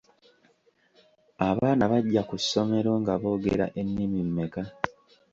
Abaana 1.49 1.83
bajja 1.91 2.21
ku 2.29 2.35
ssomero 2.41 2.91
nga 3.01 3.13
boogera 3.21 3.65
ennimi 3.81 4.19
mmeka? 4.27 4.63